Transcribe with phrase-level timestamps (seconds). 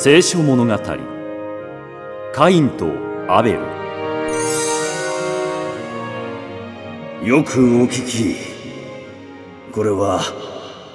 [0.00, 0.78] 聖書物語。
[2.32, 2.86] カインと
[3.26, 3.58] アベル。
[7.26, 8.36] よくお聞き。
[9.72, 10.20] これは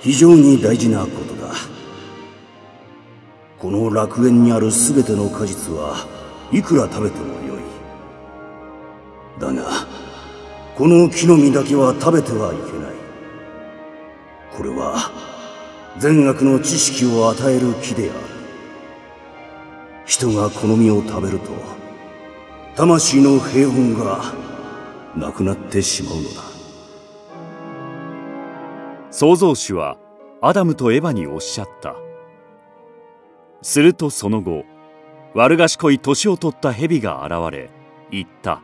[0.00, 1.54] 非常に大事なことだ。
[3.60, 6.04] この楽園にある全ての果実は
[6.50, 9.40] いくら食べてもよい。
[9.40, 9.86] だが
[10.74, 12.94] この木の実だけは食べてはいけない。
[14.56, 15.12] これは
[15.98, 18.37] 善悪の知識を与える木である。
[20.08, 21.50] 人がこの実を食べると
[22.74, 24.32] 魂の平穏が
[25.14, 26.42] なくなってしまうのだ。
[29.10, 29.98] 創造主は
[30.40, 31.94] アダムとエバにおっしゃった。
[33.60, 34.64] するとその後
[35.34, 37.70] 悪賢い年を取った蛇が現れ
[38.10, 38.62] 言った。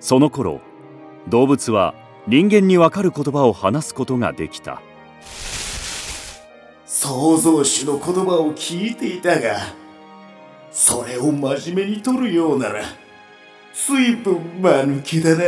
[0.00, 0.60] その頃
[1.28, 1.94] 動物は
[2.26, 4.82] 人間にわかる言葉を話すことができた。
[7.00, 9.60] 創造主の言葉を聞いていたが
[10.72, 12.82] それを真面目に取るようなら
[13.72, 15.44] 随分間抜けだな。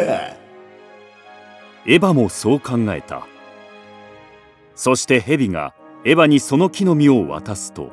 [1.87, 3.27] エヴァもそう考えた。
[4.77, 7.91] そしてヘビがエヴァにその木の実を渡すと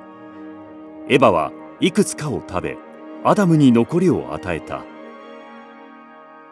[1.09, 2.77] エヴァはいくつかを食べ
[3.23, 4.83] アダムに残りを与えた。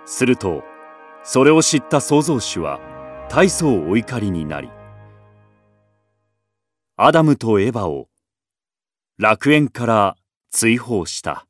[0.08, 0.64] すると
[1.24, 2.80] それを知った創造主は
[3.30, 4.72] 大層お怒りになり
[6.98, 8.08] アダムとエヴァを
[9.18, 10.16] 楽園から
[10.50, 11.46] 追放した。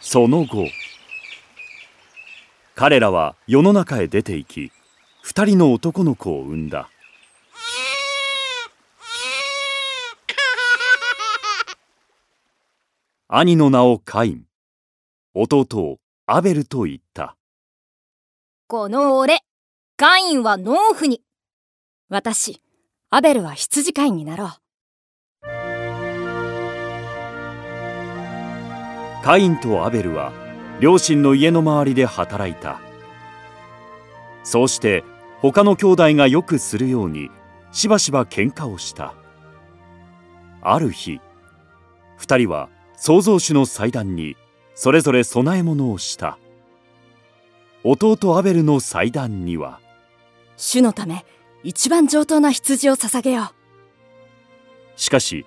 [0.00, 0.68] その後
[2.76, 4.70] 彼らは世の中へ出て行き
[5.24, 6.90] 二人の男の子を産んだ。
[13.36, 14.44] 兄の名をカイン。
[15.34, 17.36] 弟をアベルと言った。
[18.68, 19.40] この俺
[19.96, 21.20] カインは農夫に。
[22.08, 22.62] 私
[23.10, 24.50] アベルは羊飼いになろう。
[29.24, 30.32] カインとアベルは
[30.78, 32.78] 両親の家の周りで働いた。
[34.44, 35.02] そうして
[35.40, 37.30] 他の兄弟がよくするように
[37.72, 39.12] しばしば喧嘩をした。
[40.62, 41.18] ある日
[42.16, 42.68] 二人は
[43.06, 44.34] 創造主の祭壇に
[44.74, 46.38] それぞれ供え物をした。
[47.82, 49.78] 弟アベルの祭壇には
[50.56, 51.26] 主のため
[51.62, 53.48] 一番上等な羊を捧げよう。
[54.96, 55.44] しかし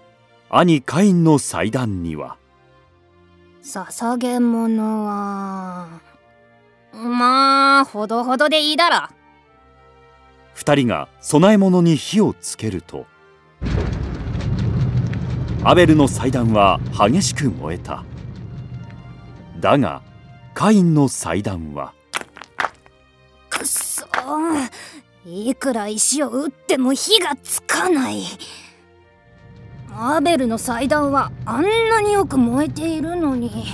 [0.51, 2.37] 兄カインの祭壇には
[3.63, 5.87] 捧げ物は
[6.93, 9.07] まあほどほどでいいだろ
[10.53, 13.07] 二人が供え物に火をつけると
[15.67, 18.05] アベルの祭壇は激しく燃えた。
[19.59, 20.01] だが
[20.53, 21.93] カインの祭壇は
[23.49, 24.05] くそ
[25.25, 28.23] いくら石を打っても火がつかない。
[29.91, 33.65] アベルの祭壇はあんなによく燃えているのに。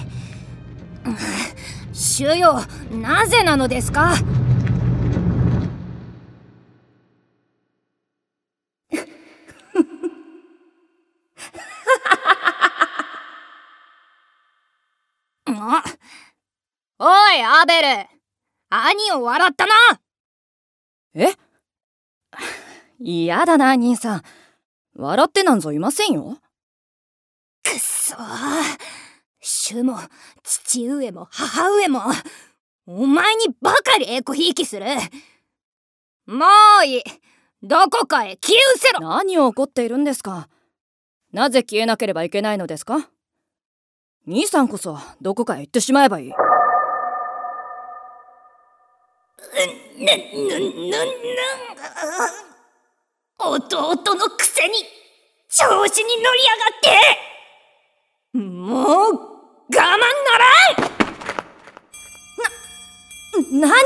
[1.93, 2.59] 主よ
[2.91, 4.15] なぜなのですか
[17.05, 17.05] お
[17.35, 17.87] いアベル。
[18.69, 19.73] 兄を笑ったな。
[21.15, 21.33] え？
[22.99, 24.23] 嫌だな兄さん。
[24.95, 26.37] 笑ってなんぞいませんよ。
[27.63, 28.15] くっそ
[29.39, 29.97] 主も
[30.43, 32.01] 父上も母上も
[32.85, 34.85] お前にばかりエコひいきする。
[36.25, 36.45] も
[36.81, 37.03] ういい。
[37.61, 39.07] どこかへ消え失せろ。
[39.07, 40.49] 何を怒っているんですか。
[41.31, 43.09] なぜ消えなければいけないのですか。
[44.27, 46.33] 兄さんこそどこかへ行ってしまえばいい。
[49.97, 50.11] ぬ、ぬ、
[50.49, 50.97] ぬ、ぬ、
[53.37, 54.73] 弟のくせに
[55.49, 59.19] 調子に乗りやがってもう我
[59.69, 59.85] 慢な
[60.37, 60.45] ら
[63.49, 63.83] んな、何を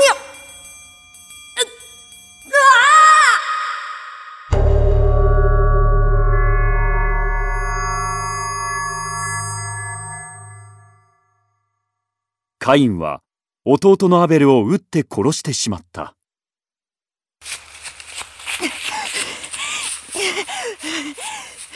[12.58, 13.22] カインは
[13.70, 16.14] 弟のアベルを撃って殺してしまった。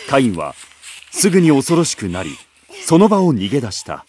[0.08, 0.54] カインは
[1.10, 2.30] すぐに恐ろしくなり
[2.86, 4.06] その場を逃げ出した。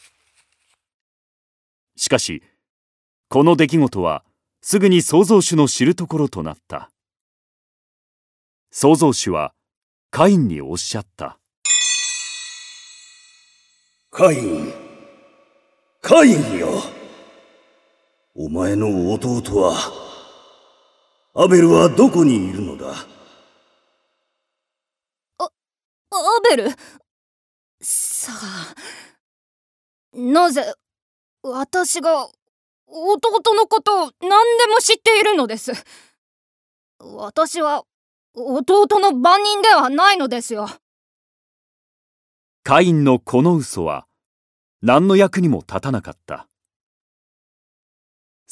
[1.97, 2.41] しかし
[3.27, 4.23] この出来事は
[4.61, 6.89] すぐに創造主の知るところとなった。
[8.71, 9.53] 創造主は
[10.09, 11.37] カインにおっしゃった。
[14.09, 14.73] カイン
[16.01, 16.92] カインよ。
[18.35, 19.75] お前の弟は
[21.35, 22.87] アベルはどこにいるのだ？
[25.39, 25.49] ア
[26.49, 26.71] ベル？
[27.79, 28.73] さあ
[30.13, 30.73] なぜ
[31.43, 32.27] 私が
[32.87, 35.71] 弟のことを何でも知っているのです？
[36.99, 37.83] 私は
[38.33, 40.69] 弟の番人ではないのですよ。
[42.63, 44.07] カインのこの嘘は
[44.81, 46.47] 何の役にも立たなかった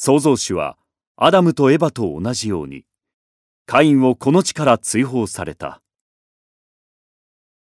[0.04, 0.76] 創造主は
[1.16, 2.84] アダムとエバと同じように
[3.66, 5.80] カインをこの地から追放された。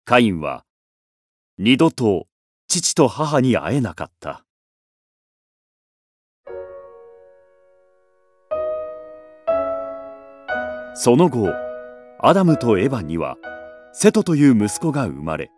[0.04, 0.64] カインは
[1.58, 2.26] 二度と
[2.66, 4.44] 父と母に会えなかった。
[10.96, 11.54] その後
[12.18, 13.36] アダムとエバには
[13.92, 15.52] セトという息子が生まれ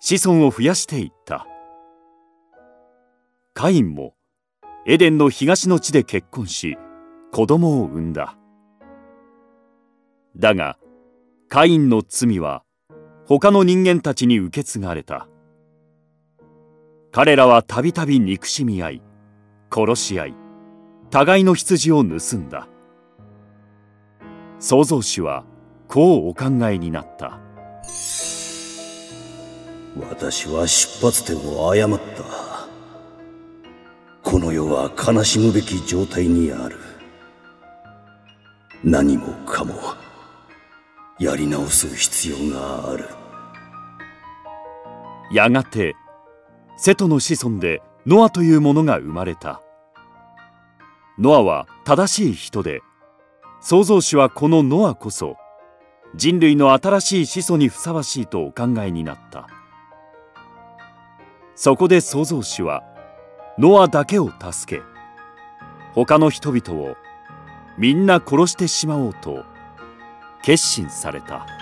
[0.00, 1.46] 子孫を増やしていった。
[3.52, 4.14] カインも
[4.90, 6.78] エデンの東の地で結婚し
[7.30, 8.38] 子供を産んだ。
[10.34, 10.78] だが
[11.50, 12.62] カインの罪は
[13.26, 15.28] 他の人間たちに受け継がれた。
[17.12, 19.02] 彼らはたびたび憎しみ合い
[19.70, 20.34] 殺し合い
[21.10, 22.66] 互いの羊を盗んだ。
[24.58, 25.44] 創造主は
[25.86, 27.38] こうお考えになった。
[30.10, 32.57] 私は出発点を誤った。
[34.30, 36.76] この世は悲しむべき状態にある。
[38.84, 39.72] 何もかも
[41.18, 43.06] やり直す必要がある。
[45.32, 45.96] やがて
[46.76, 49.62] セトの子孫でノアというものが生まれた。
[51.18, 52.82] ノアは正しい人で
[53.62, 55.36] 創造主はこのノアこそ
[56.14, 59.46] 人類の新しい始祖にふさわしいとお考えになった。
[61.54, 62.84] そこで創造主は
[63.58, 64.82] ノアだけを助け
[65.92, 66.96] 他の人々を
[67.76, 69.44] みんな殺してしまおうと
[70.42, 71.57] 決心された。